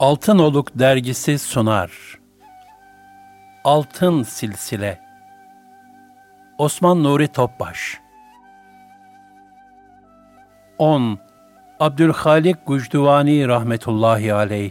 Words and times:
Altın 0.00 0.38
Oluk 0.38 0.78
dergisi 0.78 1.38
sunar. 1.38 1.90
Altın 3.64 4.22
Silsile 4.22 5.00
Osman 6.58 7.04
Nuri 7.04 7.28
Topbaş 7.28 8.00
10. 10.78 11.18
Abdülhalik 11.80 12.56
Gucduvani 12.66 13.48
rahmetullahi 13.48 14.34
aleyh 14.34 14.70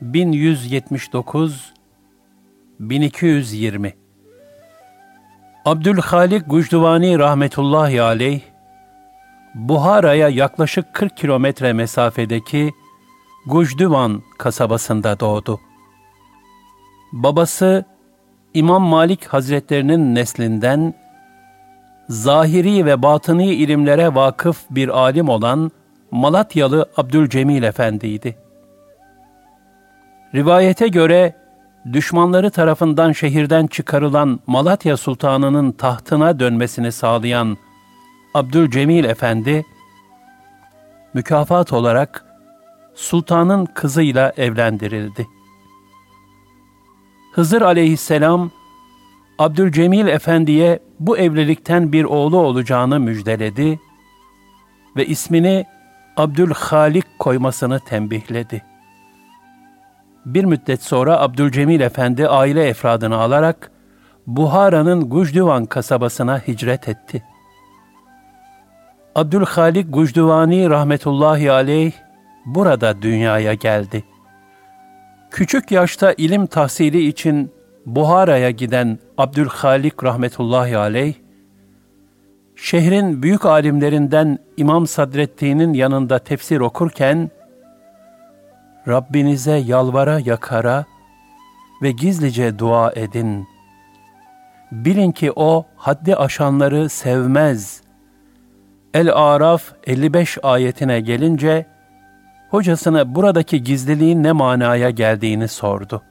1179 0.00 1.72
1220 2.80 3.94
Abdülhalik 5.64 6.50
Gucduvani 6.50 7.18
rahmetullahi 7.18 8.02
aleyh 8.02 8.40
Buhara'ya 9.54 10.28
yaklaşık 10.28 10.94
40 10.94 11.16
kilometre 11.16 11.72
mesafedeki 11.72 12.72
Gucduvan 13.46 14.22
kasabasında 14.38 15.20
doğdu. 15.20 15.60
Babası 17.12 17.84
İmam 18.54 18.82
Malik 18.82 19.26
Hazretlerinin 19.26 20.14
neslinden 20.14 20.94
zahiri 22.08 22.86
ve 22.86 23.02
batıni 23.02 23.54
ilimlere 23.54 24.14
vakıf 24.14 24.64
bir 24.70 24.88
alim 24.88 25.28
olan 25.28 25.70
Malatyalı 26.10 26.90
Abdülcemil 26.96 27.62
Efendi'ydi. 27.62 28.36
Rivayete 30.34 30.88
göre 30.88 31.36
düşmanları 31.92 32.50
tarafından 32.50 33.12
şehirden 33.12 33.66
çıkarılan 33.66 34.40
Malatya 34.46 34.96
Sultanı'nın 34.96 35.72
tahtına 35.72 36.40
dönmesini 36.40 36.92
sağlayan 36.92 37.56
Abdülcemil 38.34 39.04
Efendi, 39.04 39.64
mükafat 41.14 41.72
olarak 41.72 42.33
sultanın 42.94 43.66
kızıyla 43.66 44.32
evlendirildi. 44.36 45.26
Hızır 47.32 47.62
aleyhisselam, 47.62 48.50
Abdülcemil 49.38 50.06
Efendi'ye 50.06 50.78
bu 51.00 51.18
evlilikten 51.18 51.92
bir 51.92 52.04
oğlu 52.04 52.38
olacağını 52.38 53.00
müjdeledi 53.00 53.80
ve 54.96 55.06
ismini 55.06 55.64
Abdülhalik 56.16 57.18
koymasını 57.18 57.80
tembihledi. 57.80 58.62
Bir 60.26 60.44
müddet 60.44 60.82
sonra 60.82 61.20
Abdülcemil 61.20 61.80
Efendi 61.80 62.28
aile 62.28 62.68
efradını 62.68 63.16
alarak 63.16 63.70
Buhara'nın 64.26 65.10
Gucduvan 65.10 65.66
kasabasına 65.66 66.38
hicret 66.38 66.88
etti. 66.88 67.22
Abdülhalik 69.14 69.94
Gucduvani 69.94 70.70
rahmetullahi 70.70 71.52
aleyh 71.52 71.92
burada 72.46 73.02
dünyaya 73.02 73.54
geldi. 73.54 74.04
Küçük 75.30 75.70
yaşta 75.70 76.14
ilim 76.16 76.46
tahsili 76.46 77.06
için 77.06 77.52
Buhara'ya 77.86 78.50
giden 78.50 78.98
Abdülhalik 79.18 80.04
rahmetullahi 80.04 80.76
aleyh, 80.76 81.14
şehrin 82.56 83.22
büyük 83.22 83.46
alimlerinden 83.46 84.38
İmam 84.56 84.86
Sadrettin'in 84.86 85.72
yanında 85.72 86.18
tefsir 86.18 86.60
okurken, 86.60 87.30
Rabbinize 88.88 89.56
yalvara 89.56 90.20
yakara 90.20 90.84
ve 91.82 91.90
gizlice 91.92 92.58
dua 92.58 92.92
edin. 92.92 93.46
Bilin 94.72 95.12
ki 95.12 95.32
O 95.36 95.66
haddi 95.76 96.16
aşanları 96.16 96.88
sevmez. 96.88 97.82
El-Araf 98.94 99.62
55 99.86 100.38
ayetine 100.42 101.00
gelince, 101.00 101.66
hocasına 102.54 103.14
buradaki 103.14 103.62
gizliliğin 103.62 104.22
ne 104.22 104.32
manaya 104.32 104.90
geldiğini 104.90 105.48
sordu. 105.48 106.02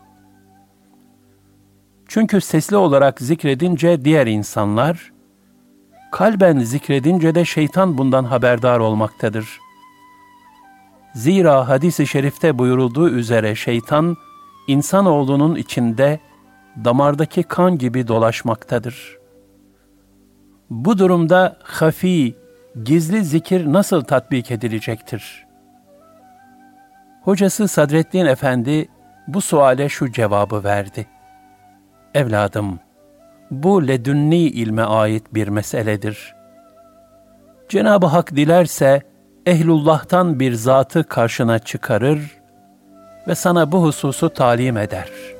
Çünkü 2.08 2.42
sesli 2.42 2.76
olarak 2.76 3.22
zikredince 3.22 4.06
diğer 4.06 4.28
insanlar, 4.28 5.12
kalben 6.12 6.60
zikredince 6.60 7.36
de 7.36 7.46
şeytan 7.46 7.98
bundan 7.98 8.24
haberdar 8.24 8.80
olmaktadır. 8.80 9.60
Zira 11.16 11.70
hadis-i 11.70 12.08
şerifte 12.08 12.60
buyurulduğu 12.60 13.10
üzere 13.10 13.56
şeytan, 13.56 14.18
insanoğlunun 14.68 15.56
içinde 15.56 16.20
damardaki 16.86 17.44
kan 17.44 17.78
gibi 17.78 18.08
dolaşmaktadır. 18.08 19.18
Bu 20.70 20.98
durumda 20.98 21.58
hafi, 21.64 22.36
gizli 22.84 23.24
zikir 23.24 23.74
nasıl 23.74 24.02
tatbik 24.02 24.52
edilecektir? 24.52 25.53
Hocası 27.24 27.68
Sadreddin 27.68 28.26
Efendi 28.26 28.90
bu 29.28 29.42
suale 29.42 29.90
şu 29.90 30.12
cevabı 30.12 30.64
verdi. 30.64 31.08
Evladım, 32.14 32.80
bu 33.52 33.88
ledünni 33.88 34.38
ilme 34.38 34.82
ait 34.82 35.34
bir 35.34 35.48
meseledir. 35.48 36.36
Cenab-ı 37.70 38.06
Hak 38.06 38.36
dilerse 38.36 39.02
ehlullah'tan 39.46 40.40
bir 40.40 40.54
zatı 40.54 41.04
karşına 41.04 41.60
çıkarır 41.60 42.42
ve 43.28 43.36
sana 43.36 43.72
bu 43.72 43.84
hususu 43.84 44.30
talim 44.30 44.78
eder.'' 44.78 45.33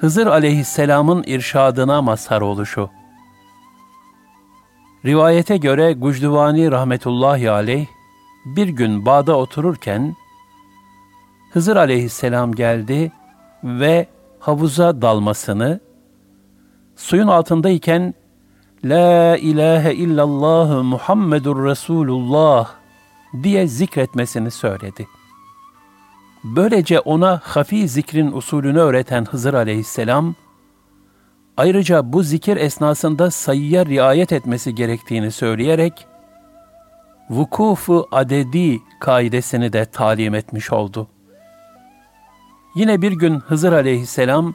Hızır 0.00 0.26
aleyhisselamın 0.26 1.24
irşadına 1.26 2.02
mazhar 2.02 2.40
oluşu. 2.40 2.90
Rivayete 5.04 5.56
göre 5.56 5.92
Gucduvani 5.92 6.70
rahmetullahi 6.70 7.50
aleyh 7.50 7.86
bir 8.44 8.68
gün 8.68 9.06
bağda 9.06 9.36
otururken 9.36 10.16
Hızır 11.52 11.76
aleyhisselam 11.76 12.52
geldi 12.54 13.12
ve 13.64 14.06
havuza 14.38 15.02
dalmasını, 15.02 15.80
suyun 16.96 17.28
altındayken 17.28 18.14
La 18.84 19.36
ilahe 19.36 19.94
illallah 19.94 20.82
Muhammedur 20.82 21.64
Resulullah 21.64 22.70
diye 23.42 23.66
zikretmesini 23.66 24.50
söyledi.'' 24.50 25.19
Böylece 26.44 27.00
ona 27.00 27.40
hafi 27.44 27.88
zikrin 27.88 28.32
usulünü 28.32 28.78
öğreten 28.78 29.24
Hızır 29.24 29.54
aleyhisselam, 29.54 30.34
ayrıca 31.56 32.12
bu 32.12 32.22
zikir 32.22 32.56
esnasında 32.56 33.30
sayıya 33.30 33.86
riayet 33.86 34.32
etmesi 34.32 34.74
gerektiğini 34.74 35.30
söyleyerek, 35.32 36.06
vukufu 37.30 38.08
adedi 38.12 38.80
kaidesini 39.00 39.72
de 39.72 39.84
talim 39.84 40.34
etmiş 40.34 40.72
oldu. 40.72 41.08
Yine 42.74 43.02
bir 43.02 43.12
gün 43.12 43.38
Hızır 43.38 43.72
aleyhisselam, 43.72 44.54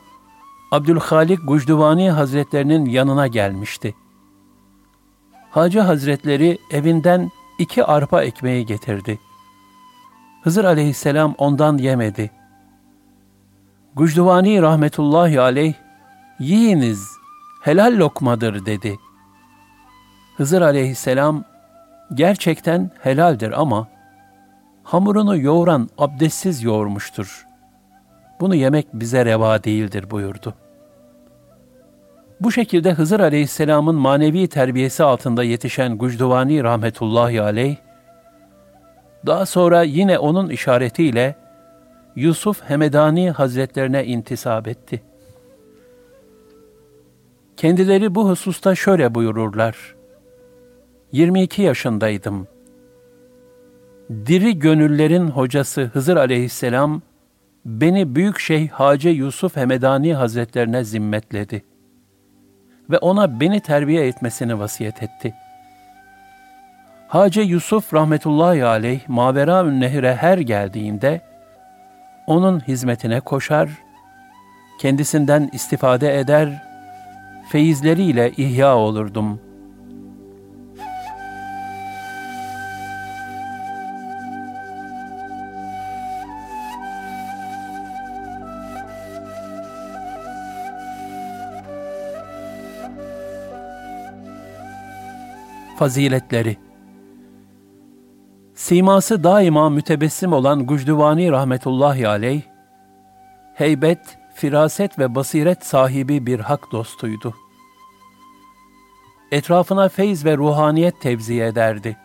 Abdülhalik 0.72 1.40
Gucduvani 1.48 2.12
Hazretlerinin 2.12 2.86
yanına 2.86 3.28
gelmişti. 3.28 3.96
Hacı 5.52 5.80
Hazretleri 5.80 6.58
evinden 6.72 7.32
iki 7.60 7.84
arpa 7.84 8.24
ekmeği 8.24 8.66
getirdi. 8.66 9.20
Hızır 10.46 10.66
aleyhisselam 10.66 11.36
ondan 11.38 11.78
yemedi. 11.78 12.32
Gucduvani 13.96 14.62
rahmetullahi 14.62 15.42
aleyh, 15.42 15.74
yiyiniz, 16.40 17.08
helal 17.62 17.98
lokmadır 17.98 18.66
dedi. 18.66 19.00
Hızır 20.38 20.62
aleyhisselam, 20.62 21.44
gerçekten 22.14 22.92
helaldir 23.02 23.62
ama 23.62 23.88
hamurunu 24.84 25.38
yoğuran 25.38 25.90
abdestsiz 25.98 26.64
yoğurmuştur. 26.64 27.48
Bunu 28.40 28.56
yemek 28.56 28.88
bize 28.94 29.26
reva 29.26 29.64
değildir 29.64 30.12
buyurdu. 30.12 30.54
Bu 32.42 32.52
şekilde 32.52 32.92
Hızır 32.94 33.20
Aleyhisselam'ın 33.20 33.96
manevi 33.96 34.48
terbiyesi 34.48 35.04
altında 35.04 35.44
yetişen 35.44 35.98
Gucduvani 35.98 36.64
rahmetullahi 36.64 37.42
aleyh, 37.42 37.76
daha 39.26 39.46
sonra 39.46 39.84
yine 39.84 40.20
onun 40.20 40.50
işaretiyle 40.50 41.36
Yusuf 42.16 42.64
Hemedani 42.64 43.32
Hazretlerine 43.32 44.06
intisap 44.06 44.68
etti. 44.68 45.02
Kendileri 47.58 48.16
bu 48.16 48.30
hususta 48.30 48.76
şöyle 48.76 49.16
buyururlar. 49.16 49.96
22 51.12 51.62
yaşındaydım. 51.62 52.48
Diri 54.10 54.60
gönüllerin 54.60 55.28
hocası 55.28 55.82
Hızır 55.82 56.18
aleyhisselam, 56.18 57.02
beni 57.66 58.16
Büyük 58.16 58.40
Şeyh 58.40 58.70
Hace 58.70 59.10
Yusuf 59.10 59.56
Hemedani 59.56 60.14
Hazretlerine 60.14 60.84
zimmetledi 60.84 61.64
ve 62.90 62.98
ona 62.98 63.40
beni 63.40 63.60
terbiye 63.60 64.08
etmesini 64.08 64.60
vasiyet 64.60 65.04
etti. 65.04 65.34
Hace 67.16 67.42
Yusuf 67.42 67.94
rahmetullahi 67.94 68.66
aleyh 68.66 69.08
Mavera 69.08 69.64
Nehir'e 69.64 70.16
her 70.16 70.38
geldiğinde 70.38 71.22
onun 72.28 72.60
hizmetine 72.60 73.20
koşar, 73.20 73.70
kendisinden 74.82 75.50
istifade 75.54 76.20
eder, 76.20 76.64
feyizleriyle 77.50 78.32
ihya 78.32 78.78
olurdum. 78.78 79.40
Faziletleri 95.80 96.58
Siması 98.66 99.24
daima 99.24 99.70
mütebessim 99.70 100.34
olan 100.34 100.68
Gucduvani 100.68 101.32
rahmetullahi 101.32 102.08
aleyh, 102.08 102.42
heybet, 103.54 104.00
firaset 104.34 105.00
ve 105.00 105.16
basiret 105.16 105.66
sahibi 105.66 106.26
bir 106.26 106.40
hak 106.40 106.72
dostuydu. 106.72 107.34
Etrafına 109.32 109.90
feyz 109.90 110.26
ve 110.26 110.38
ruhaniyet 110.38 111.02
tevzi 111.02 111.42
ederdi. 111.42 111.98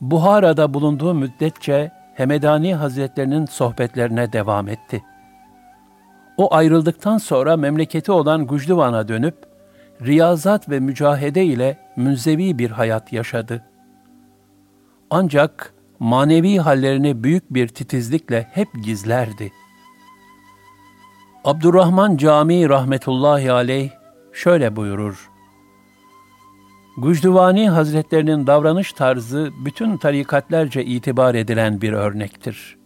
Buhara'da 0.00 0.74
bulunduğu 0.74 1.14
müddetçe 1.14 1.92
Hemedani 2.14 2.74
Hazretlerinin 2.74 3.46
sohbetlerine 3.46 4.32
devam 4.32 4.68
etti. 4.68 5.02
O 6.36 6.54
ayrıldıktan 6.54 7.18
sonra 7.18 7.56
memleketi 7.56 8.12
olan 8.12 8.46
Gucduvan'a 8.46 9.08
dönüp, 9.08 9.36
riyazat 10.02 10.68
ve 10.68 10.80
mücahede 10.80 11.44
ile 11.44 11.78
münzevi 11.96 12.58
bir 12.58 12.70
hayat 12.70 13.12
yaşadı. 13.12 13.64
Ancak 15.10 15.74
manevi 15.98 16.58
hallerini 16.58 17.24
büyük 17.24 17.54
bir 17.54 17.68
titizlikle 17.68 18.48
hep 18.52 18.68
gizlerdi. 18.84 19.52
Abdurrahman 21.44 22.16
Camii 22.16 22.68
rahmetullahi 22.68 23.52
aleyh 23.52 23.90
şöyle 24.32 24.76
buyurur. 24.76 25.30
Gucduvani 26.98 27.70
Hazretlerinin 27.70 28.46
davranış 28.46 28.92
tarzı 28.92 29.50
bütün 29.64 29.96
tarikatlerce 29.96 30.84
itibar 30.84 31.34
edilen 31.34 31.80
bir 31.80 31.92
örnektir. 31.92 32.76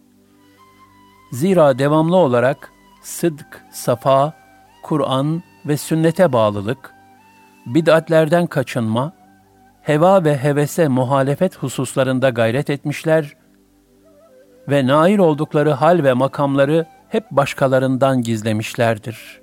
Zira 1.31 1.79
devamlı 1.79 2.15
olarak 2.15 2.71
sıdk, 3.01 3.65
safa, 3.71 4.33
Kur'an 4.83 5.43
ve 5.65 5.77
sünnete 5.77 6.33
bağlılık, 6.33 6.93
bid'atlerden 7.65 8.47
kaçınma, 8.47 9.13
heva 9.83 10.23
ve 10.23 10.37
hevese 10.37 10.87
muhalefet 10.87 11.57
hususlarında 11.57 12.29
gayret 12.29 12.69
etmişler 12.69 13.35
ve 14.69 14.87
nail 14.87 15.17
oldukları 15.17 15.71
hal 15.71 16.03
ve 16.03 16.13
makamları 16.13 16.85
hep 17.09 17.31
başkalarından 17.31 18.21
gizlemişlerdir. 18.21 19.41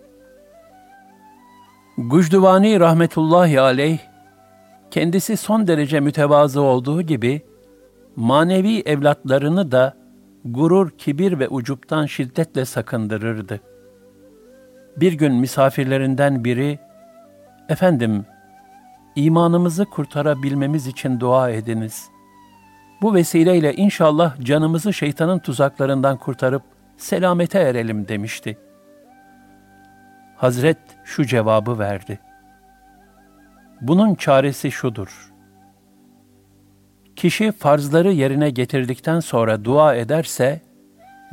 Gucduvani 1.98 2.80
rahmetullahi 2.80 3.60
aleyh, 3.60 3.98
kendisi 4.90 5.36
son 5.36 5.66
derece 5.66 6.00
mütevazı 6.00 6.60
olduğu 6.60 7.02
gibi, 7.02 7.42
manevi 8.16 8.80
evlatlarını 8.80 9.72
da 9.72 9.94
gurur, 10.44 10.90
kibir 10.90 11.38
ve 11.38 11.48
ucuptan 11.48 12.06
şiddetle 12.06 12.64
sakındırırdı. 12.64 13.60
Bir 14.96 15.12
gün 15.12 15.34
misafirlerinden 15.34 16.44
biri, 16.44 16.78
Efendim, 17.70 18.26
imanımızı 19.24 19.84
kurtarabilmemiz 19.84 20.86
için 20.86 21.20
dua 21.20 21.50
ediniz. 21.50 22.08
Bu 23.02 23.14
vesileyle 23.14 23.74
inşallah 23.74 24.40
canımızı 24.40 24.92
şeytanın 24.92 25.38
tuzaklarından 25.38 26.16
kurtarıp 26.16 26.62
selamete 26.96 27.58
erelim 27.58 28.08
demişti. 28.08 28.58
Hazret 30.36 30.78
şu 31.04 31.24
cevabı 31.24 31.78
verdi. 31.78 32.20
Bunun 33.80 34.14
çaresi 34.14 34.70
şudur. 34.70 35.32
Kişi 37.16 37.52
farzları 37.52 38.12
yerine 38.12 38.50
getirdikten 38.50 39.20
sonra 39.20 39.64
dua 39.64 39.94
ederse, 39.94 40.60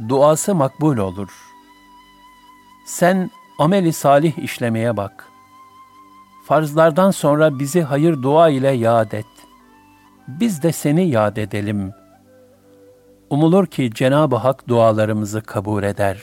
duası 0.09 0.55
makbul 0.55 0.97
olur. 0.97 1.29
Sen 2.85 3.29
ameli 3.59 3.93
salih 3.93 4.37
işlemeye 4.37 4.97
bak. 4.97 5.26
Farzlardan 6.47 7.11
sonra 7.11 7.59
bizi 7.59 7.81
hayır 7.81 8.23
dua 8.23 8.49
ile 8.49 8.71
yad 8.71 9.11
et. 9.11 9.25
Biz 10.27 10.63
de 10.63 10.71
seni 10.71 11.09
yad 11.09 11.37
edelim. 11.37 11.93
Umulur 13.29 13.65
ki 13.65 13.91
Cenab-ı 13.93 14.35
Hak 14.35 14.67
dualarımızı 14.67 15.41
kabul 15.41 15.83
eder. 15.83 16.17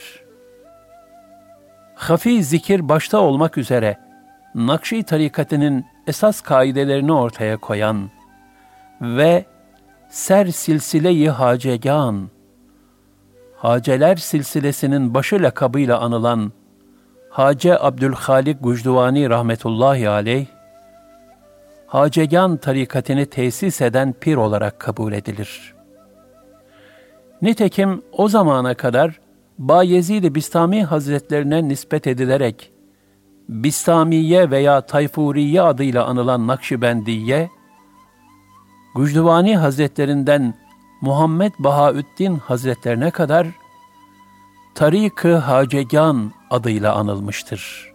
Hafi 1.94 2.44
zikir 2.44 2.88
başta 2.88 3.18
olmak 3.18 3.58
üzere 3.58 3.98
Nakşi 4.54 5.02
tarikatının 5.02 5.84
esas 6.06 6.40
kaidelerini 6.40 7.12
ortaya 7.12 7.56
koyan 7.56 8.10
ve 9.00 9.44
ser 10.08 10.46
silsile-i 10.46 11.28
hacegan, 11.28 12.28
Haceler 13.56 14.16
silsilesinin 14.16 15.14
başı 15.14 15.42
lakabıyla 15.42 16.00
anılan 16.00 16.52
Hace 17.34 17.78
Abdülhalik 17.78 18.62
Gucduvani 18.62 19.30
rahmetullahi 19.30 20.08
aleyh, 20.08 20.46
Hacegan 21.86 22.56
tarikatını 22.56 23.26
tesis 23.26 23.80
eden 23.80 24.14
pir 24.20 24.36
olarak 24.36 24.78
kabul 24.78 25.12
edilir. 25.12 25.74
Nitekim 27.42 28.02
o 28.12 28.28
zamana 28.28 28.74
kadar 28.74 29.20
Bayezid-i 29.58 30.34
Bistami 30.34 30.84
Hazretlerine 30.84 31.68
nispet 31.68 32.06
edilerek 32.06 32.72
Bistamiye 33.48 34.50
veya 34.50 34.80
Tayfuriye 34.80 35.62
adıyla 35.62 36.04
anılan 36.04 36.46
Nakşibendiye, 36.46 37.50
Gucduvani 38.94 39.56
Hazretlerinden 39.56 40.54
Muhammed 41.00 41.52
Bahaüddin 41.58 42.36
Hazretlerine 42.36 43.10
kadar 43.10 43.46
Tarik-ı 44.74 45.36
Hacegan 45.36 46.32
adıyla 46.50 46.94
anılmıştır. 46.94 47.92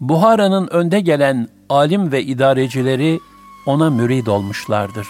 Buhara'nın 0.00 0.68
önde 0.68 1.00
gelen 1.00 1.48
alim 1.68 2.12
ve 2.12 2.22
idarecileri 2.22 3.20
ona 3.66 3.90
mürid 3.90 4.26
olmuşlardır. 4.26 5.06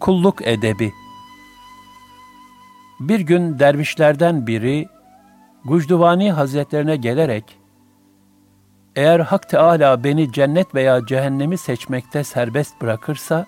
Kulluk 0.00 0.46
edebi 0.46 0.92
Bir 3.00 3.20
gün 3.20 3.58
dervişlerden 3.58 4.46
biri 4.46 4.88
Gucduvani 5.64 6.32
Hazretlerine 6.32 6.96
gelerek 6.96 7.65
eğer 8.96 9.20
Hak 9.20 9.48
Teala 9.48 10.04
beni 10.04 10.32
cennet 10.32 10.74
veya 10.74 11.06
cehennemi 11.06 11.58
seçmekte 11.58 12.24
serbest 12.24 12.80
bırakırsa, 12.80 13.46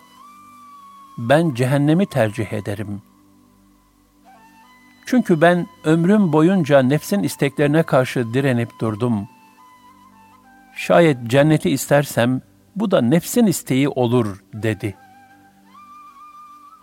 ben 1.19 1.55
cehennemi 1.55 2.07
tercih 2.07 2.53
ederim. 2.53 3.03
Çünkü 5.07 5.41
ben 5.41 5.67
ömrüm 5.85 6.33
boyunca 6.33 6.83
nefsin 6.83 7.23
isteklerine 7.23 7.83
karşı 7.83 8.35
direnip 8.35 8.71
durdum. 8.81 9.29
Şayet 10.77 11.19
cenneti 11.27 11.71
istersem, 11.71 12.41
bu 12.77 12.91
da 12.91 13.01
nefsin 13.01 13.47
isteği 13.47 13.89
olur, 13.89 14.45
dedi. 14.53 14.97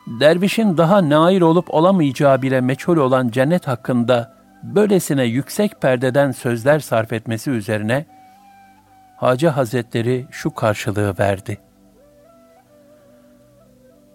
Dervişin 0.08 0.78
daha 0.78 1.10
nail 1.10 1.42
olup 1.42 1.74
olamayacağı 1.74 2.42
bile 2.42 2.62
meçhul 2.62 2.98
olan 2.98 3.30
cennet 3.30 3.68
hakkında 3.68 4.36
böylesine 4.64 5.24
yüksek 5.24 5.82
perdeden 5.82 6.32
sözler 6.32 6.80
sarf 6.80 7.14
etmesi 7.14 7.52
üzerine 7.52 8.15
Hacı 9.16 9.48
Hazretleri 9.48 10.28
şu 10.32 10.54
karşılığı 10.54 11.16
verdi. 11.20 11.58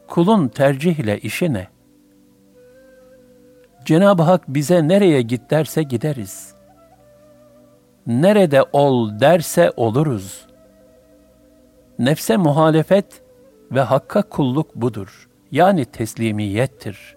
Kulun 0.09 0.49
tercihle 0.49 1.19
işi 1.19 1.53
ne? 1.53 1.69
Cenab-ı 3.85 4.23
Hak 4.23 4.49
bize 4.49 4.89
nereye 4.89 5.23
git 5.23 5.51
derse 5.51 5.83
gideriz. 5.83 6.55
Nerede 8.07 8.63
ol 8.73 9.21
derse 9.21 9.73
oluruz. 9.77 10.47
Nefse 11.99 12.37
muhalefet 12.37 13.23
ve 13.73 13.81
hakka 13.81 14.23
kulluk 14.23 14.75
budur. 14.75 15.29
Yani 15.51 15.85
teslimiyettir. 15.85 17.17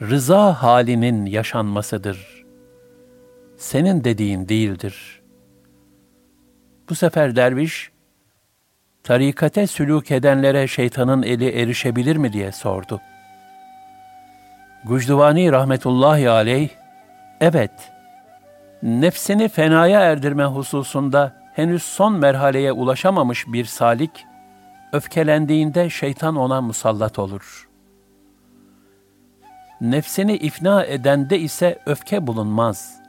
Rıza 0.00 0.62
halinin 0.62 1.26
yaşanmasıdır. 1.26 2.44
Senin 3.56 4.04
dediğin 4.04 4.48
değildir. 4.48 5.23
Bu 6.88 6.94
sefer 6.94 7.36
derviş, 7.36 7.90
tarikate 9.02 9.66
sülük 9.66 10.10
edenlere 10.10 10.66
şeytanın 10.66 11.22
eli 11.22 11.48
erişebilir 11.48 12.16
mi 12.16 12.32
diye 12.32 12.52
sordu. 12.52 13.00
Gucduvani 14.84 15.52
rahmetullahi 15.52 16.30
aleyh, 16.30 16.68
evet, 17.40 17.92
nefsini 18.82 19.48
fenaya 19.48 20.00
erdirme 20.00 20.44
hususunda 20.44 21.32
henüz 21.54 21.82
son 21.82 22.12
merhaleye 22.12 22.72
ulaşamamış 22.72 23.46
bir 23.46 23.64
salik, 23.64 24.26
öfkelendiğinde 24.92 25.90
şeytan 25.90 26.36
ona 26.36 26.60
musallat 26.60 27.18
olur. 27.18 27.68
Nefsini 29.80 30.36
ifna 30.36 30.84
edende 30.84 31.38
ise 31.38 31.78
öfke 31.86 32.26
bulunmaz. 32.26 33.00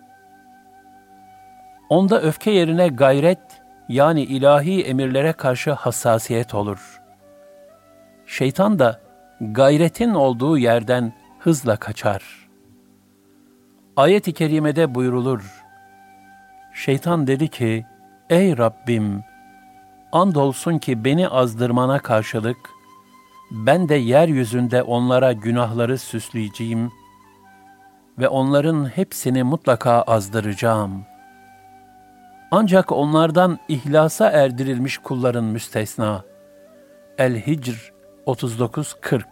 Onda 1.90 2.22
öfke 2.22 2.52
yerine 2.52 2.88
gayret 2.88 3.65
yani 3.90 4.22
ilahi 4.22 4.84
emirlere 4.84 5.34
karşı 5.34 5.72
hassasiyet 5.72 6.54
olur. 6.54 7.02
Şeytan 8.26 8.80
da 8.80 9.02
gayretin 9.42 10.14
olduğu 10.14 10.58
yerden 10.58 11.14
hızla 11.40 11.78
kaçar. 11.78 12.50
Ayet-i 13.98 14.34
kerimede 14.34 14.96
buyrulur. 14.96 15.64
Şeytan 16.74 17.28
dedi 17.28 17.48
ki, 17.48 17.86
Ey 18.30 18.58
Rabbim! 18.58 19.24
Andolsun 20.12 20.78
ki 20.78 21.06
beni 21.06 21.28
azdırmana 21.30 22.00
karşılık, 22.00 22.58
ben 23.52 23.90
de 23.90 23.96
yeryüzünde 23.96 24.84
onlara 24.84 25.34
günahları 25.34 25.98
süsleyeceğim 25.98 26.92
ve 28.20 28.28
onların 28.28 28.86
hepsini 28.86 29.44
mutlaka 29.44 30.02
azdıracağım. 30.02 31.06
Ancak 32.52 32.92
onlardan 32.92 33.60
ihlasa 33.68 34.30
erdirilmiş 34.30 34.98
kulların 34.98 35.44
müstesna. 35.44 36.24
El-Hicr 37.18 37.94
39-40 38.26 39.24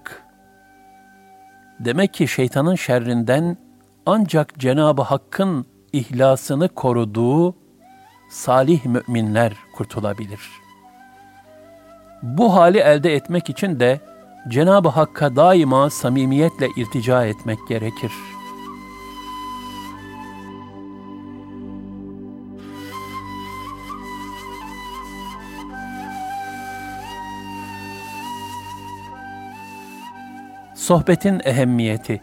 Demek 1.79 2.13
ki 2.13 2.27
şeytanın 2.27 2.75
şerrinden 2.75 3.57
ancak 4.05 4.59
Cenab-ı 4.59 5.01
Hakk'ın 5.01 5.65
ihlasını 5.93 6.69
koruduğu 6.69 7.55
salih 8.29 8.85
müminler 8.85 9.53
kurtulabilir. 9.75 10.39
Bu 12.23 12.55
hali 12.55 12.77
elde 12.77 13.15
etmek 13.15 13.49
için 13.49 13.79
de 13.79 13.99
Cenab-ı 14.47 14.89
Hakk'a 14.89 15.35
daima 15.35 15.89
samimiyetle 15.89 16.67
irtica 16.77 17.25
etmek 17.25 17.59
gerekir. 17.67 18.11
Sohbetin 30.83 31.41
ehemmiyeti 31.43 32.21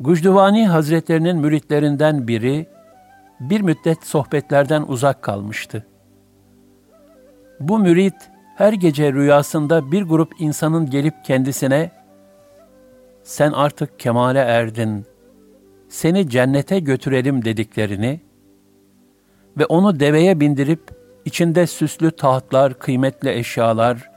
Gucduvani 0.00 0.68
Hazretlerinin 0.68 1.36
müritlerinden 1.36 2.28
biri 2.28 2.66
bir 3.40 3.60
müddet 3.60 4.04
sohbetlerden 4.04 4.84
uzak 4.88 5.22
kalmıştı. 5.22 5.86
Bu 7.60 7.78
mürit 7.78 8.14
her 8.56 8.72
gece 8.72 9.12
rüyasında 9.12 9.92
bir 9.92 10.02
grup 10.02 10.32
insanın 10.38 10.90
gelip 10.90 11.14
kendisine 11.24 11.90
sen 13.22 13.52
artık 13.52 14.00
kemale 14.00 14.40
erdin, 14.40 15.06
seni 15.88 16.30
cennete 16.30 16.80
götürelim 16.80 17.44
dediklerini 17.44 18.20
ve 19.58 19.66
onu 19.66 20.00
deveye 20.00 20.40
bindirip 20.40 20.90
içinde 21.24 21.66
süslü 21.66 22.10
tahtlar, 22.10 22.78
kıymetli 22.78 23.30
eşyalar, 23.30 24.09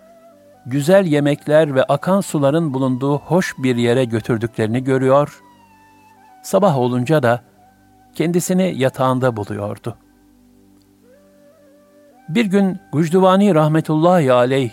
güzel 0.66 1.06
yemekler 1.06 1.76
ve 1.76 1.84
akan 1.84 2.22
suların 2.22 2.74
bulunduğu 2.74 3.18
hoş 3.18 3.56
bir 3.58 3.76
yere 3.76 4.06
götürdüklerini 4.06 4.84
görüyor, 4.84 5.42
sabah 6.44 6.78
olunca 6.78 7.24
da 7.24 7.44
kendisini 8.16 8.74
yatağında 8.78 9.36
buluyordu. 9.36 9.98
Bir 12.30 12.46
gün 12.46 12.80
Gucduvani 12.92 13.56
rahmetullahi 13.56 14.34
aleyh, 14.34 14.72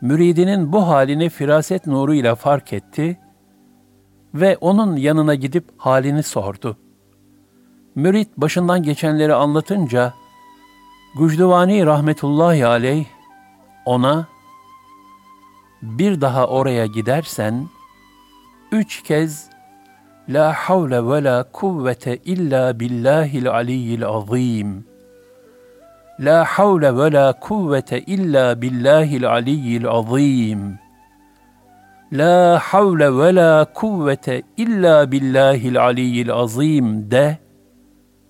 müridinin 0.00 0.72
bu 0.72 0.88
halini 0.88 1.28
firaset 1.28 1.86
nuruyla 1.86 2.34
fark 2.34 2.72
etti 2.72 3.18
ve 4.34 4.56
onun 4.60 4.96
yanına 4.96 5.34
gidip 5.34 5.64
halini 5.76 6.22
sordu. 6.22 6.76
Mürid 7.94 8.26
başından 8.36 8.82
geçenleri 8.82 9.34
anlatınca, 9.34 10.14
Gucduvani 11.18 11.86
rahmetullahi 11.86 12.66
aleyh 12.66 13.06
ona, 13.84 14.26
bir 15.86 16.20
daha 16.20 16.46
oraya 16.46 16.86
gidersen, 16.86 17.68
üç 18.72 19.02
kez 19.02 19.50
La 20.28 20.52
havle 20.52 21.08
ve 21.08 21.24
la 21.24 21.44
kuvvete 21.52 22.16
illa 22.16 22.80
billahil 22.80 23.50
aliyyil 23.50 24.04
azim. 24.04 24.84
La 26.20 26.44
havle 26.44 26.96
ve 26.96 27.12
la 27.12 27.32
kuvvete 27.32 28.00
illa 28.00 28.62
billahil 28.62 29.28
aliyyil 29.28 29.86
azim. 29.88 30.78
La 32.12 32.58
havle 32.58 33.18
ve 33.18 33.34
la 33.34 33.64
kuvvete 33.74 34.42
illa 34.56 35.12
billahil 35.12 35.80
aliyyil 35.80 36.32
azim 36.32 37.10
de, 37.10 37.38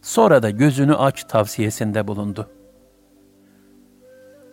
sonra 0.02 0.42
da 0.42 0.50
gözünü 0.50 0.94
aç 0.94 1.24
tavsiyesinde 1.24 2.08
bulundu. 2.08 2.50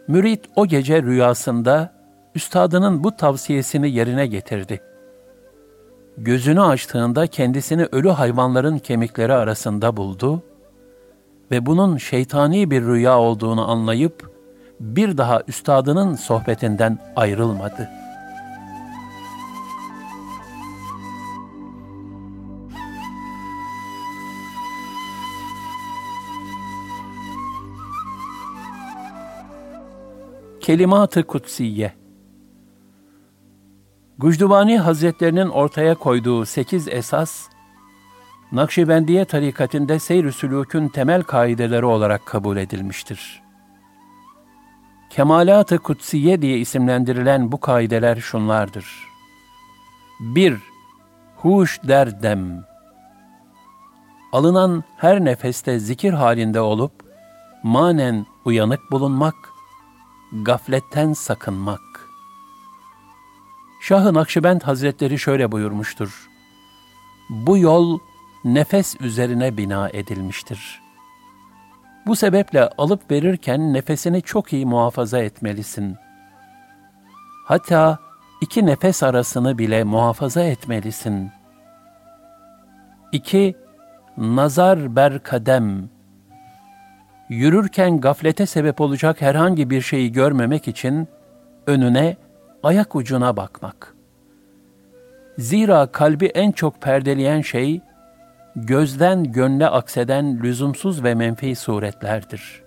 Mürit 0.07 0.45
o 0.55 0.65
gece 0.65 1.03
rüyasında 1.03 1.93
üstadının 2.35 3.03
bu 3.03 3.15
tavsiyesini 3.15 3.91
yerine 3.91 4.27
getirdi.'' 4.27 4.93
Gözünü 6.17 6.61
açtığında 6.61 7.27
kendisini 7.27 7.85
ölü 7.91 8.09
hayvanların 8.09 8.77
kemikleri 8.77 9.33
arasında 9.33 9.97
buldu 9.97 10.43
ve 11.51 11.65
bunun 11.65 11.97
şeytani 11.97 12.71
bir 12.71 12.81
rüya 12.81 13.19
olduğunu 13.19 13.71
anlayıp 13.71 14.33
bir 14.79 15.17
daha 15.17 15.41
üstadının 15.47 16.15
sohbetinden 16.15 16.99
ayrılmadı. 17.15 17.89
Kelimat-ı 30.59 31.23
Kutsiye 31.23 32.02
Gucdubani 34.17 34.79
Hazretlerinin 34.79 35.49
ortaya 35.49 35.95
koyduğu 35.95 36.45
sekiz 36.45 36.87
esas, 36.87 37.47
Nakşibendiye 38.51 39.25
tarikatinde 39.25 39.99
seyr-i 39.99 40.31
sülûkün 40.31 40.89
temel 40.89 41.23
kaideleri 41.23 41.85
olarak 41.85 42.25
kabul 42.25 42.57
edilmiştir. 42.57 43.41
Kemalat-ı 45.09 45.77
Kutsiye 45.77 46.41
diye 46.41 46.57
isimlendirilen 46.57 47.51
bu 47.51 47.59
kaideler 47.59 48.15
şunlardır. 48.15 49.07
1. 50.19 50.57
Huş 51.37 51.79
derdem 51.83 52.65
Alınan 54.31 54.83
her 54.97 55.25
nefeste 55.25 55.79
zikir 55.79 56.13
halinde 56.13 56.61
olup, 56.61 56.91
manen 57.63 58.25
uyanık 58.45 58.91
bulunmak, 58.91 59.35
gafletten 60.43 61.13
sakınmak. 61.13 61.92
Şah-ı 63.83 64.13
Nakşibend 64.13 64.61
Hazretleri 64.61 65.19
şöyle 65.19 65.51
buyurmuştur. 65.51 66.29
Bu 67.29 67.57
yol 67.57 67.99
nefes 68.43 69.01
üzerine 69.01 69.57
bina 69.57 69.89
edilmiştir. 69.89 70.81
Bu 72.05 72.15
sebeple 72.15 72.69
alıp 72.69 73.11
verirken 73.11 73.73
nefesini 73.73 74.21
çok 74.21 74.53
iyi 74.53 74.65
muhafaza 74.65 75.19
etmelisin. 75.19 75.95
Hatta 77.45 77.99
iki 78.41 78.65
nefes 78.65 79.03
arasını 79.03 79.57
bile 79.57 79.83
muhafaza 79.83 80.43
etmelisin. 80.43 81.31
2. 83.11 83.55
Nazar 84.17 84.95
ber 84.95 85.23
kadem. 85.23 85.89
Yürürken 87.29 88.01
gaflete 88.01 88.45
sebep 88.45 88.81
olacak 88.81 89.21
herhangi 89.21 89.69
bir 89.69 89.81
şeyi 89.81 90.11
görmemek 90.11 90.67
için 90.67 91.07
önüne, 91.67 92.17
ayak 92.63 92.95
ucuna 92.95 93.37
bakmak. 93.37 93.95
Zira 95.37 95.87
kalbi 95.91 96.25
en 96.25 96.51
çok 96.51 96.81
perdeleyen 96.81 97.41
şey, 97.41 97.81
gözden 98.55 99.23
gönle 99.23 99.67
akseden 99.67 100.43
lüzumsuz 100.43 101.03
ve 101.03 101.15
menfi 101.15 101.55
suretlerdir. 101.55 102.63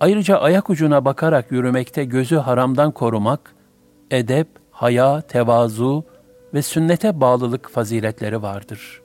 Ayrıca 0.00 0.38
ayak 0.38 0.70
ucuna 0.70 1.04
bakarak 1.04 1.52
yürümekte 1.52 2.04
gözü 2.04 2.36
haramdan 2.36 2.90
korumak, 2.90 3.54
edep, 4.10 4.48
haya, 4.70 5.20
tevazu 5.20 6.04
ve 6.54 6.62
sünnete 6.62 7.20
bağlılık 7.20 7.70
faziletleri 7.70 8.42
vardır. 8.42 9.02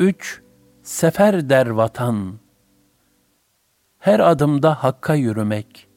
3. 0.00 0.42
Sefer 0.82 1.48
der 1.48 1.66
vatan. 1.66 2.38
Her 3.98 4.20
adımda 4.20 4.84
hakka 4.84 5.14
yürümek. 5.14 5.89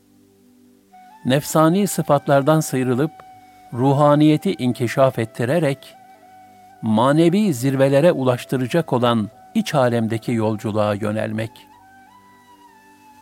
Nefsani 1.26 1.88
sıfatlardan 1.88 2.60
sıyrılıp 2.60 3.12
ruhaniyeti 3.74 4.54
inkişaf 4.54 5.20
ettirerek 5.20 5.96
manevi 6.82 7.54
zirvelere 7.54 8.12
ulaştıracak 8.12 8.94
olan 8.94 9.30
iç 9.56 9.76
alemdeki 9.76 10.32
yolculuğa 10.32 10.94
yönelmek. 10.94 11.52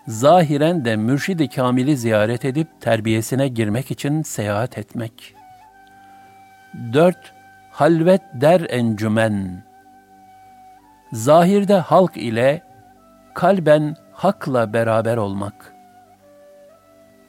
Zahiren 0.08 0.86
de 0.86 0.96
mürşidi 0.96 1.50
kamili 1.50 1.98
ziyaret 1.98 2.46
edip 2.46 2.82
terbiyesine 2.82 3.48
girmek 3.48 3.92
için 3.92 4.22
seyahat 4.22 4.78
etmek. 4.78 5.36
4. 6.94 7.34
Halvet 7.72 8.22
der 8.34 8.62
encümen. 8.70 9.64
Zahirde 11.14 11.76
halk 11.76 12.18
ile, 12.18 12.62
kalben 13.34 13.96
hakla 14.14 14.74
beraber 14.74 15.18
olmak. 15.18 15.74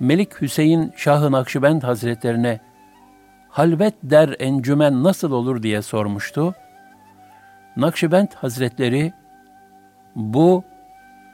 Melik 0.02 0.40
Hüseyin 0.40 0.92
Şah-ı 0.96 1.32
Nakşibend 1.32 1.82
Hazretlerine 1.82 2.60
halvet 3.48 3.94
der 4.02 4.36
encümen 4.38 5.02
nasıl 5.02 5.32
olur 5.32 5.62
diye 5.62 5.82
sormuştu. 5.82 6.54
Nakşibend 7.76 8.28
Hazretleri, 8.34 9.12
bu 10.16 10.64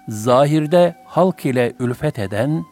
zahirde 0.08 0.96
halk 1.06 1.46
ile 1.46 1.72
ülfet 1.78 2.18
eden, 2.18 2.64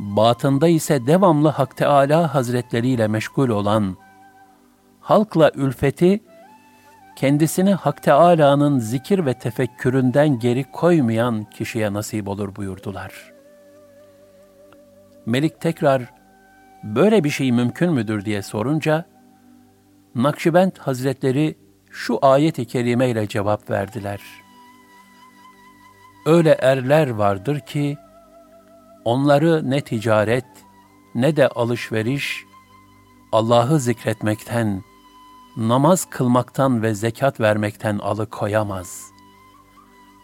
batında 0.00 0.68
ise 0.68 1.06
devamlı 1.06 1.48
Hak 1.48 1.76
Teâlâ 1.76 2.34
Hazretleri 2.34 2.88
ile 2.88 3.08
meşgul 3.08 3.48
olan, 3.48 3.96
halkla 5.00 5.50
ülfeti, 5.54 6.20
kendisini 7.16 7.74
Hak 7.74 8.02
Teâlâ'nın 8.02 8.78
zikir 8.78 9.26
ve 9.26 9.34
tefekküründen 9.34 10.38
geri 10.38 10.64
koymayan 10.64 11.44
kişiye 11.44 11.92
nasip 11.92 12.28
olur 12.28 12.56
buyurdular. 12.56 13.35
Melik 15.26 15.60
tekrar, 15.60 16.02
böyle 16.82 17.24
bir 17.24 17.30
şey 17.30 17.52
mümkün 17.52 17.92
müdür 17.92 18.24
diye 18.24 18.42
sorunca, 18.42 19.04
Nakşibend 20.14 20.72
Hazretleri 20.78 21.58
şu 21.90 22.18
ayet-i 22.22 22.64
kerime 22.66 23.10
ile 23.10 23.28
cevap 23.28 23.70
verdiler. 23.70 24.20
Öyle 26.26 26.50
erler 26.50 27.10
vardır 27.10 27.60
ki, 27.60 27.96
onları 29.04 29.70
ne 29.70 29.80
ticaret, 29.80 30.46
ne 31.14 31.36
de 31.36 31.48
alışveriş, 31.48 32.44
Allah'ı 33.32 33.80
zikretmekten, 33.80 34.82
namaz 35.56 36.10
kılmaktan 36.10 36.82
ve 36.82 36.94
zekat 36.94 37.40
vermekten 37.40 37.98
alıkoyamaz. 37.98 39.02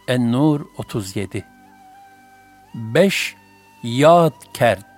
En-Nur 0.07 0.61
37 0.77 1.45
5. 2.73 3.35
Yad 3.83 4.33
kert 4.53 4.92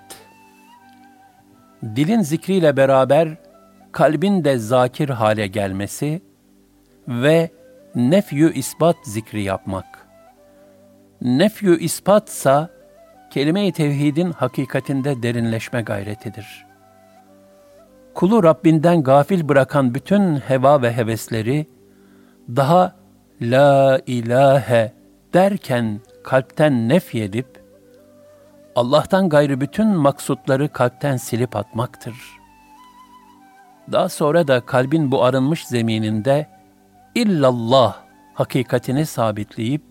dilin 1.95 2.21
zikriyle 2.21 2.77
beraber 2.77 3.29
kalbin 3.91 4.43
de 4.43 4.57
zakir 4.57 5.09
hale 5.09 5.47
gelmesi 5.47 6.21
ve 7.07 7.49
nefyü 7.95 8.53
ispat 8.53 8.95
zikri 9.03 9.43
yapmak. 9.43 9.85
Nefyü 11.21 11.79
ispatsa 11.79 12.69
kelime-i 13.29 13.71
tevhidin 13.71 14.31
hakikatinde 14.31 15.23
derinleşme 15.23 15.81
gayretidir. 15.81 16.65
Kulu 18.13 18.43
Rabbinden 18.43 19.03
gafil 19.03 19.47
bırakan 19.47 19.93
bütün 19.95 20.35
heva 20.35 20.81
ve 20.81 20.93
hevesleri 20.93 21.67
daha 22.49 22.95
la 23.41 24.01
ilahe 24.07 24.91
derken 25.33 26.01
kalpten 26.23 26.89
nefyedip 26.89 27.64
Allah'tan 28.75 29.29
gayrı 29.29 29.61
bütün 29.61 29.87
maksutları 29.87 30.69
kalpten 30.69 31.17
silip 31.17 31.55
atmaktır. 31.55 32.15
Daha 33.91 34.09
sonra 34.09 34.47
da 34.47 34.61
kalbin 34.61 35.11
bu 35.11 35.23
arınmış 35.23 35.67
zemininde 35.67 36.49
illallah 37.15 37.97
hakikatini 38.33 39.05
sabitleyip, 39.05 39.81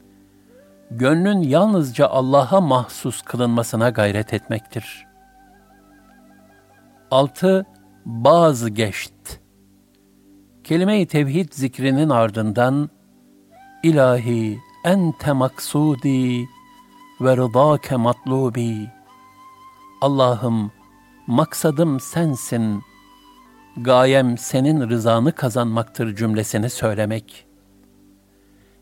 gönlün 0.90 1.42
yalnızca 1.42 2.06
Allah'a 2.06 2.60
mahsus 2.60 3.22
kılınmasına 3.22 3.90
gayret 3.90 4.34
etmektir. 4.34 5.06
6. 7.10 7.66
Bazı 8.04 8.70
geçt 8.70 9.40
Kelime-i 10.64 11.06
tevhid 11.06 11.52
zikrinin 11.52 12.10
ardından 12.10 12.90
İlahi 13.82 14.58
ente 14.84 15.32
maksudi 15.32 16.46
ve 17.20 17.36
rıdâke 17.36 17.96
matlubi. 17.96 18.90
Allah'ım 20.00 20.72
maksadım 21.26 22.00
sensin, 22.00 22.82
gayem 23.76 24.38
senin 24.38 24.88
rızanı 24.88 25.32
kazanmaktır 25.32 26.16
cümlesini 26.16 26.70
söylemek. 26.70 27.46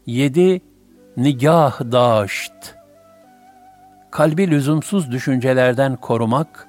7. 0.06 0.60
Nigah 1.16 1.80
daşt 1.80 2.74
Kalbi 4.10 4.50
lüzumsuz 4.50 5.12
düşüncelerden 5.12 5.96
korumak, 5.96 6.68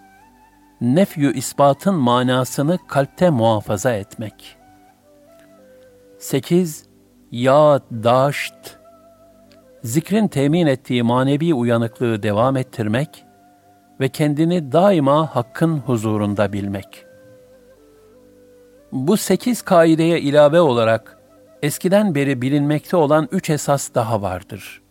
nefyü 0.82 1.34
ispatın 1.34 1.96
manasını 1.96 2.78
kalpte 2.88 3.30
muhafaza 3.30 3.94
etmek. 3.94 4.58
8. 6.20 6.86
Yad 7.32 7.84
daşt 7.92 8.83
zikrin 9.84 10.28
temin 10.28 10.68
ettiği 10.68 11.04
manevi 11.04 11.54
uyanıklığı 11.54 12.24
devam 12.24 12.58
ettirmek 12.58 13.26
ve 14.00 14.10
kendini 14.10 14.72
daima 14.72 15.36
Hakk'ın 15.36 15.78
huzurunda 15.78 16.54
bilmek. 16.54 17.06
Bu 18.92 19.18
sekiz 19.18 19.62
kaideye 19.62 20.22
ilave 20.22 20.60
olarak 20.60 21.18
eskiden 21.62 22.16
beri 22.16 22.42
bilinmekte 22.42 22.98
olan 22.98 23.28
üç 23.32 23.50
esas 23.50 23.94
daha 23.96 24.22
vardır. 24.22 24.82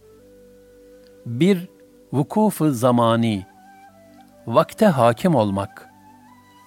Bir, 1.27 1.69
vukufu 2.13 2.71
zamani, 2.71 3.47
vakte 4.47 4.87
hakim 4.87 5.35
olmak, 5.35 5.89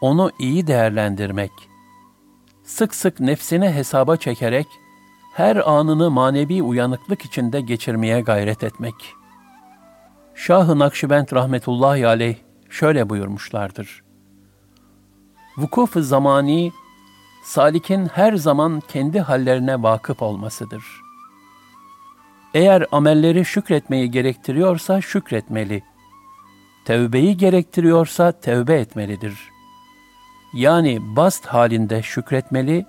onu 0.02 0.32
iyi 0.40 0.68
değerlendirmek, 0.68 1.52
sık 2.64 2.96
sık 2.96 3.20
nefsini 3.20 3.70
hesaba 3.70 4.18
çekerek 4.18 4.68
her 5.36 5.70
anını 5.70 6.12
manevi 6.12 6.64
uyanıklık 6.64 7.26
içinde 7.26 7.62
geçirmeye 7.62 8.22
gayret 8.22 8.64
etmek. 8.64 9.14
Şah-ı 10.36 10.80
Nakşibend 10.80 11.28
rahmetullahi 11.34 12.08
aleyh 12.08 12.36
şöyle 12.70 13.10
buyurmuşlardır. 13.10 14.04
Vukuf-ı 15.58 16.04
zamani, 16.04 16.72
salikin 17.44 18.06
her 18.06 18.34
zaman 18.34 18.82
kendi 18.88 19.20
hallerine 19.20 19.84
vakıf 19.84 20.22
olmasıdır. 20.22 20.84
Eğer 22.54 22.86
amelleri 22.92 23.46
şükretmeyi 23.46 24.12
gerektiriyorsa 24.12 25.02
şükretmeli. 25.02 25.84
Tevbeyi 26.86 27.38
gerektiriyorsa 27.38 28.32
tevbe 28.32 28.76
etmelidir. 28.76 29.40
Yani 30.54 31.16
bast 31.16 31.46
halinde 31.46 32.02
şükretmeli, 32.02 32.86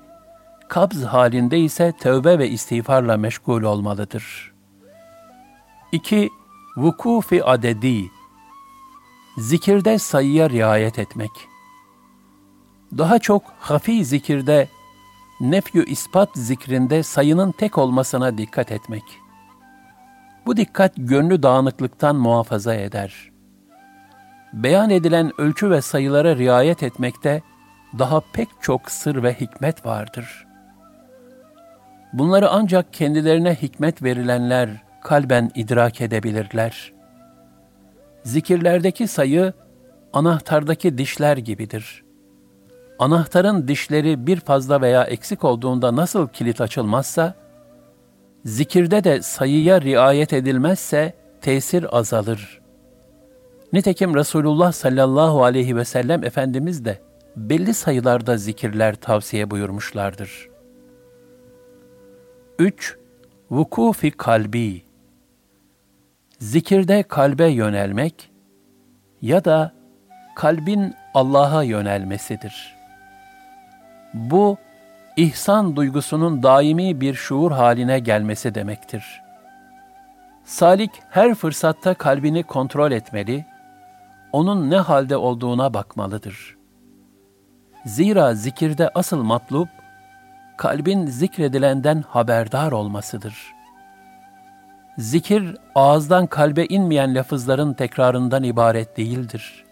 kabz 0.69 1.05
halinde 1.05 1.59
ise 1.59 1.93
tövbe 1.93 2.39
ve 2.39 2.49
istiğfarla 2.49 3.17
meşgul 3.17 3.63
olmalıdır. 3.63 4.53
2. 5.93 6.31
Vukufi 6.77 7.45
adedi 7.45 8.11
Zikirde 9.39 9.99
sayıya 9.99 10.51
riayet 10.51 10.99
etmek. 10.99 11.31
Daha 12.99 13.19
çok 13.19 13.43
hafi 13.61 14.05
zikirde, 14.05 14.69
nefyü 15.41 15.85
ispat 15.85 16.29
zikrinde 16.35 17.03
sayının 17.03 17.53
tek 17.53 17.79
olmasına 17.79 18.39
dikkat 18.39 18.73
etmek. 18.73 19.03
Bu 20.47 20.57
dikkat 20.57 20.93
gönlü 20.97 21.43
dağınıklıktan 21.43 22.17
muhafaza 22.17 22.75
eder. 22.75 23.31
Beyan 24.53 24.91
edilen 24.91 25.41
ölçü 25.41 25.71
ve 25.71 25.83
sayılara 25.83 26.37
riayet 26.37 26.83
etmekte 26.83 27.43
daha 27.99 28.21
pek 28.21 28.49
çok 28.61 28.91
sır 28.91 29.23
ve 29.23 29.35
hikmet 29.35 29.87
vardır.'' 29.87 30.46
Bunları 32.13 32.49
ancak 32.51 32.93
kendilerine 32.93 33.55
hikmet 33.55 34.03
verilenler 34.03 34.69
kalben 35.03 35.51
idrak 35.55 36.01
edebilirler. 36.01 36.93
Zikirlerdeki 38.23 39.09
sayı 39.09 39.53
anahtardaki 40.13 40.99
dişler 40.99 41.37
gibidir. 41.37 42.05
Anahtarın 42.99 43.69
dişleri 43.69 44.27
bir 44.27 44.41
fazla 44.41 44.81
veya 44.81 45.05
eksik 45.05 45.45
olduğunda 45.45 45.97
nasıl 45.97 46.29
kilit 46.29 46.61
açılmazsa, 46.61 47.35
zikirde 48.45 49.05
de 49.05 49.23
sayıya 49.23 49.81
riayet 49.81 50.33
edilmezse 50.33 51.15
tesir 51.41 51.99
azalır. 51.99 52.61
Nitekim 53.73 54.15
Resulullah 54.15 54.73
sallallahu 54.73 55.45
aleyhi 55.45 55.77
ve 55.77 55.85
sellem 55.85 56.25
Efendimiz 56.25 56.85
de 56.85 57.01
belli 57.37 57.75
sayılarda 57.75 58.37
zikirler 58.37 58.95
tavsiye 58.95 59.51
buyurmuşlardır. 59.51 60.56
3. 62.59 62.97
Vukufi 63.51 64.11
kalbi 64.11 64.83
Zikirde 66.39 67.03
kalbe 67.03 67.47
yönelmek 67.47 68.31
ya 69.23 69.45
da 69.45 69.73
kalbin 70.37 70.95
Allah'a 71.15 71.63
yönelmesidir. 71.63 72.77
Bu, 74.15 74.57
ihsan 75.17 75.77
duygusunun 75.77 76.43
daimi 76.43 77.01
bir 77.01 77.15
şuur 77.15 77.53
haline 77.53 77.99
gelmesi 77.99 78.55
demektir. 78.55 79.23
Salik 80.45 80.91
her 81.11 81.35
fırsatta 81.35 81.95
kalbini 81.95 82.43
kontrol 82.43 82.93
etmeli, 82.93 83.45
onun 84.33 84.71
ne 84.71 84.77
halde 84.77 85.17
olduğuna 85.17 85.75
bakmalıdır. 85.75 86.57
Zira 87.87 88.35
zikirde 88.35 88.91
asıl 88.95 89.23
matlub, 89.23 89.69
kalbin 90.57 91.07
zikredilenden 91.07 92.05
haberdar 92.09 92.73
olmasıdır. 92.73 93.55
Zikir, 94.99 95.57
ağızdan 95.75 96.27
kalbe 96.27 96.67
inmeyen 96.67 97.15
lafızların 97.15 97.75
tekrarından 97.75 98.43
ibaret 98.43 98.97
değildir. 98.97 99.65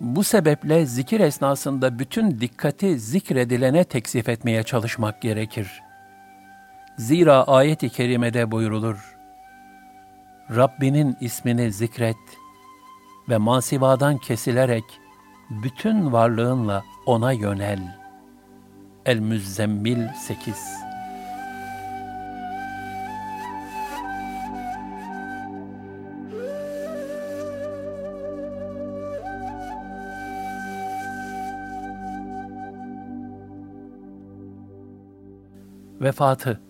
Bu 0.00 0.24
sebeple 0.24 0.86
zikir 0.86 1.20
esnasında 1.20 1.98
bütün 1.98 2.40
dikkati 2.40 2.98
zikredilene 2.98 3.84
teksif 3.84 4.28
etmeye 4.28 4.62
çalışmak 4.62 5.22
gerekir. 5.22 5.82
Zira 6.98 7.44
ayet-i 7.44 7.88
kerimede 7.88 8.50
buyurulur, 8.50 9.16
Rabbinin 10.50 11.16
ismini 11.20 11.72
zikret 11.72 12.16
ve 13.28 13.36
masivadan 13.36 14.18
kesilerek 14.18 14.84
bütün 15.50 16.12
varlığınla 16.12 16.84
ona 17.06 17.32
yönel. 17.32 18.05
El-Müzzemmil 19.06 20.08
8 20.08 20.54
Vefatı 36.00 36.60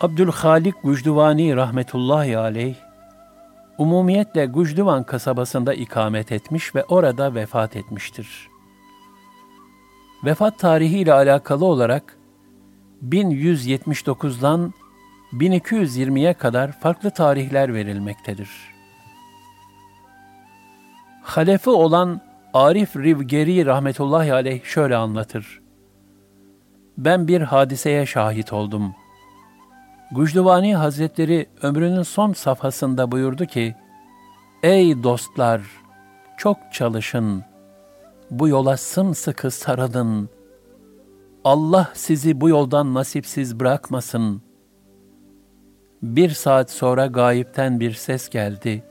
Abdülhalik 0.00 0.74
Gucduvani 0.82 1.56
rahmetullahi 1.56 2.38
aleyh, 2.38 2.76
umumiyetle 3.78 4.46
Gucduvan 4.46 5.02
kasabasında 5.04 5.74
ikamet 5.74 6.32
etmiş 6.32 6.74
ve 6.74 6.84
orada 6.84 7.34
vefat 7.34 7.76
etmiştir. 7.76 8.55
Vefat 10.24 10.58
tarihi 10.58 10.98
ile 10.98 11.12
alakalı 11.12 11.64
olarak 11.64 12.16
1179'dan 13.08 14.72
1220'ye 15.32 16.34
kadar 16.34 16.72
farklı 16.72 17.10
tarihler 17.10 17.74
verilmektedir. 17.74 18.50
Halefi 21.22 21.70
olan 21.70 22.20
Arif 22.54 22.96
Rivgeri 22.96 23.66
rahmetullahi 23.66 24.32
aleyh 24.32 24.64
şöyle 24.64 24.96
anlatır 24.96 25.60
ben 26.98 27.28
bir 27.28 27.40
hadiseye 27.40 28.06
şahit 28.06 28.52
oldum. 28.52 28.94
Gucduvani 30.12 30.76
Hazretleri 30.76 31.46
ömrünün 31.62 32.02
son 32.02 32.32
safhasında 32.32 33.12
buyurdu 33.12 33.46
ki, 33.46 33.74
Ey 34.62 35.02
dostlar! 35.02 35.60
Çok 36.36 36.56
çalışın. 36.72 37.44
Bu 38.30 38.48
yola 38.48 38.76
sımsıkı 38.76 39.50
sarılın. 39.50 40.28
Allah 41.44 41.90
sizi 41.94 42.40
bu 42.40 42.48
yoldan 42.48 42.94
nasipsiz 42.94 43.60
bırakmasın. 43.60 44.42
Bir 46.02 46.30
saat 46.30 46.70
sonra 46.70 47.06
gayipten 47.06 47.80
bir 47.80 47.92
ses 47.92 48.28
geldi. 48.28 48.84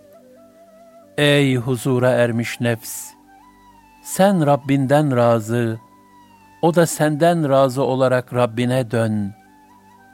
Ey 1.18 1.56
huzura 1.56 2.10
ermiş 2.10 2.62
nefs! 2.62 3.12
Sen 4.04 4.46
Rabbinden 4.46 5.16
razı, 5.16 5.80
o 6.62 6.76
da 6.76 6.86
senden 6.86 7.50
razı 7.50 7.84
olarak 7.84 8.34
Rabbine 8.34 8.92
dön. 8.92 9.34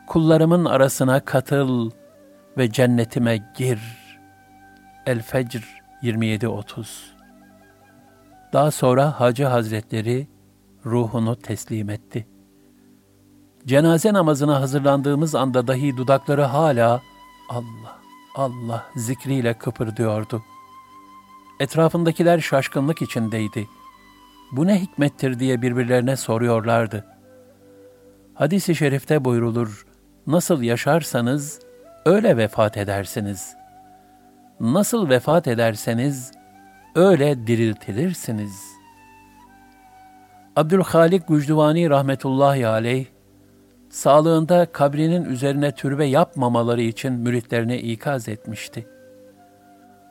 Kullarımın 0.07 0.65
arasına 0.65 1.19
katıl 1.19 1.91
ve 2.57 2.71
cennetime 2.71 3.39
gir. 3.57 3.79
El-Fecr 5.05 5.81
27-30 6.03 7.10
Daha 8.53 8.71
sonra 8.71 9.19
Hacı 9.19 9.45
Hazretleri 9.45 10.27
ruhunu 10.85 11.35
teslim 11.35 11.89
etti. 11.89 12.27
Cenaze 13.65 14.13
namazına 14.13 14.61
hazırlandığımız 14.61 15.35
anda 15.35 15.67
dahi 15.67 15.97
dudakları 15.97 16.43
hala 16.43 17.01
Allah, 17.49 17.99
Allah 18.35 18.85
zikriyle 18.95 19.53
kıpırdıyordu. 19.53 20.43
Etrafındakiler 21.59 22.39
şaşkınlık 22.39 23.01
içindeydi.'' 23.01 23.81
bu 24.51 24.67
ne 24.67 24.81
hikmettir 24.81 25.39
diye 25.39 25.61
birbirlerine 25.61 26.15
soruyorlardı. 26.17 27.05
Hadis-i 28.33 28.75
şerifte 28.75 29.25
buyrulur, 29.25 29.85
nasıl 30.27 30.61
yaşarsanız 30.61 31.59
öyle 32.05 32.37
vefat 32.37 32.77
edersiniz. 32.77 33.55
Nasıl 34.59 35.09
vefat 35.09 35.47
ederseniz 35.47 36.31
öyle 36.95 37.47
diriltilirsiniz. 37.47 38.71
Abdülhalik 40.55 41.27
Gücduvani 41.27 41.89
rahmetullahi 41.89 42.67
aleyh, 42.67 43.05
sağlığında 43.89 44.65
kabrinin 44.65 45.25
üzerine 45.25 45.71
türbe 45.71 46.05
yapmamaları 46.05 46.81
için 46.81 47.13
müritlerine 47.13 47.79
ikaz 47.79 48.29
etmişti. 48.29 48.87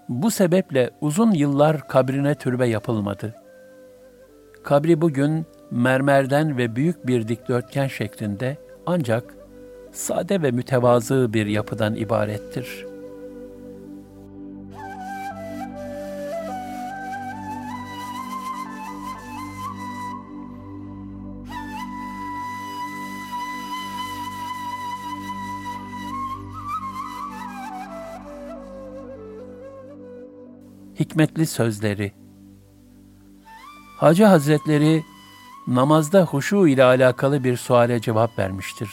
Bu 0.09 0.31
sebeple 0.31 0.91
uzun 1.01 1.31
yıllar 1.33 1.89
kabrine 1.89 2.35
türbe 2.35 2.67
yapılmadı. 2.67 3.35
Kabri 4.63 5.01
bugün 5.01 5.47
mermerden 5.71 6.59
ve 6.59 6.77
büyük 6.77 7.07
bir 7.07 7.29
dikdörtgen 7.29 7.87
şeklinde 7.87 8.57
ancak 8.87 9.35
sade 9.93 10.43
ve 10.43 10.51
mütevazı 10.51 11.33
bir 11.33 11.47
yapıdan 11.47 11.95
ibarettir. 11.95 12.90
Hikmetli 31.01 31.47
sözleri 31.47 32.13
Hacı 33.97 34.25
Hazretleri 34.25 35.05
namazda 35.67 36.23
huşu 36.23 36.67
ile 36.67 36.85
alakalı 36.85 37.45
bir 37.45 37.57
suale 37.57 38.01
cevap 38.01 38.39
vermiştir. 38.39 38.91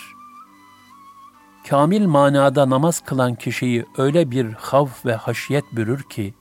Kamil 1.69 2.05
manada 2.05 2.69
namaz 2.69 2.99
kılan 2.99 3.35
kişiyi 3.35 3.85
öyle 3.97 4.31
bir 4.31 4.53
havf 4.53 5.05
ve 5.05 5.15
haşiyet 5.15 5.63
bürür 5.71 6.03
ki, 6.03 6.33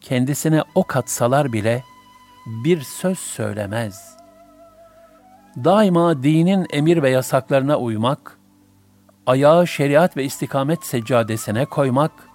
kendisine 0.00 0.62
ok 0.74 0.96
atsalar 0.96 1.52
bile 1.52 1.84
bir 2.46 2.80
söz 2.80 3.18
söylemez. 3.18 4.16
Daima 5.64 6.22
dinin 6.22 6.66
emir 6.72 7.02
ve 7.02 7.10
yasaklarına 7.10 7.78
uymak, 7.78 8.38
ayağı 9.26 9.66
şeriat 9.66 10.16
ve 10.16 10.24
istikamet 10.24 10.84
seccadesine 10.84 11.64
koymak, 11.64 12.31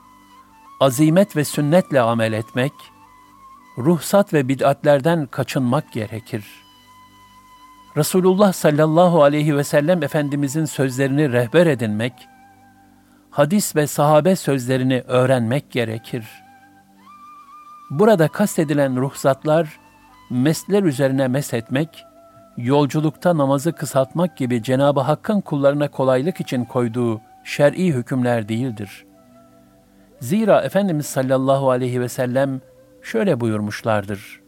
azimet 0.80 1.36
ve 1.36 1.46
sünnetle 1.46 2.02
amel 2.02 2.34
etmek.'' 2.34 2.98
ruhsat 3.78 4.34
ve 4.34 4.48
bid'atlerden 4.48 5.26
kaçınmak 5.26 5.92
gerekir. 5.92 6.46
Resulullah 7.98 8.54
sallallahu 8.54 9.24
aleyhi 9.24 9.58
ve 9.58 9.64
sellem 9.64 10.04
Efendimizin 10.04 10.66
sözlerini 10.66 11.32
rehber 11.32 11.68
edinmek, 11.68 12.14
hadis 13.30 13.76
ve 13.76 13.88
sahabe 13.88 14.36
sözlerini 14.36 15.04
öğrenmek 15.08 15.72
gerekir. 15.72 16.26
Burada 17.90 18.28
kastedilen 18.28 18.96
ruhsatlar, 19.02 19.80
mesler 20.30 20.84
üzerine 20.84 21.28
meshetmek, 21.28 22.04
yolculukta 22.58 23.38
namazı 23.38 23.74
kısaltmak 23.74 24.38
gibi 24.38 24.64
Cenab-ı 24.64 25.00
Hakk'ın 25.00 25.42
kullarına 25.42 25.88
kolaylık 25.88 26.42
için 26.42 26.66
koyduğu 26.66 27.22
şer'i 27.44 27.94
hükümler 27.94 28.50
değildir. 28.50 29.07
Zira 30.20 30.62
Efendimiz 30.62 31.06
sallallahu 31.06 31.70
aleyhi 31.70 32.02
ve 32.02 32.10
sellem 32.10 32.62
şöyle 33.02 33.40
buyurmuşlardır. 33.40 34.42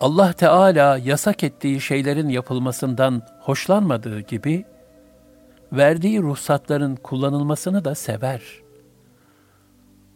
Allah 0.00 0.32
Teala 0.32 0.98
yasak 0.98 1.44
ettiği 1.44 1.80
şeylerin 1.80 2.28
yapılmasından 2.28 3.22
hoşlanmadığı 3.40 4.20
gibi, 4.20 4.64
verdiği 5.72 6.22
ruhsatların 6.22 6.96
kullanılmasını 6.96 7.84
da 7.84 7.94
sever. 7.94 8.42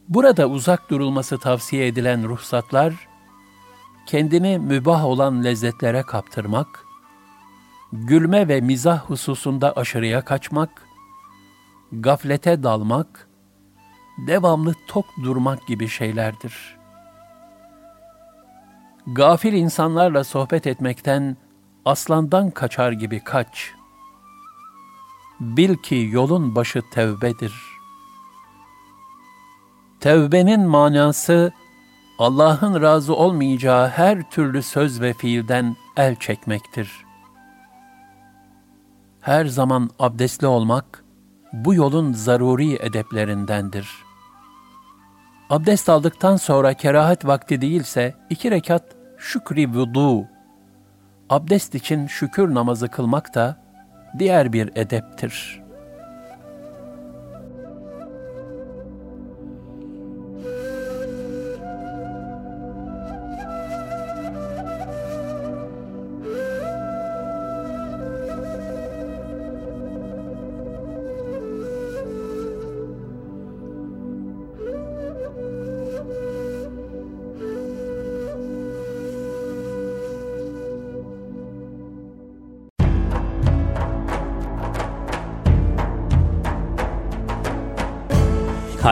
Burada 0.09 0.47
uzak 0.47 0.91
durulması 0.91 1.39
tavsiye 1.39 1.87
edilen 1.87 2.29
ruhsatlar, 2.29 2.95
kendini 4.07 4.59
mübah 4.59 5.05
olan 5.05 5.45
lezzetlere 5.45 6.03
kaptırmak, 6.03 6.67
gülme 7.93 8.49
ve 8.49 8.61
mizah 8.61 9.01
hususunda 9.01 9.73
aşırıya 9.73 10.25
kaçmak, 10.25 10.86
gaflete 11.93 12.63
dalmak, 12.63 13.29
devamlı 14.27 14.75
tok 14.89 15.07
durmak 15.23 15.67
gibi 15.67 15.89
şeylerdir. 15.89 16.77
Gafil 19.07 19.53
insanlarla 19.53 20.25
sohbet 20.25 20.67
etmekten 20.67 21.37
aslandan 21.85 22.51
kaçar 22.51 22.93
gibi 22.93 23.21
kaç. 23.25 23.73
Bil 25.41 25.77
ki 25.77 26.09
yolun 26.13 26.55
başı 26.55 26.83
tevbedir. 26.91 27.55
Tevbenin 30.01 30.61
manası 30.61 31.53
Allah'ın 32.19 32.83
razı 32.83 33.15
olmayacağı 33.15 33.89
her 33.89 34.31
türlü 34.31 34.63
söz 34.63 35.01
ve 35.01 35.13
fiilden 35.13 35.77
el 35.97 36.17
çekmektir. 36.17 37.05
Her 39.21 39.47
zaman 39.47 39.91
abdestli 39.99 40.47
olmak 40.47 41.06
bu 41.65 41.75
yolun 41.75 42.13
zaruri 42.13 42.75
edeplerindendir. 42.75 43.89
Abdest 45.51 45.89
aldıktan 45.89 46.37
sonra 46.37 46.75
kerahat 46.75 47.27
vakti 47.27 47.61
değilse 47.61 48.15
iki 48.31 48.51
rekat 48.51 48.85
şükri 49.19 49.75
vudu, 49.75 50.25
abdest 51.31 51.75
için 51.75 52.07
şükür 52.07 52.55
namazı 52.55 52.89
kılmak 52.89 53.35
da 53.35 53.57
diğer 54.19 54.53
bir 54.53 54.71
edeptir.'' 54.75 55.66